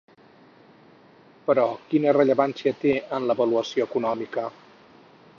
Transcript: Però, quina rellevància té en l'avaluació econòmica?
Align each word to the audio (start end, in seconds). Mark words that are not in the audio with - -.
Però, 1.49 1.65
quina 1.91 2.15
rellevància 2.17 2.73
té 2.85 2.93
en 3.17 3.27
l'avaluació 3.33 3.87
econòmica? 3.91 4.47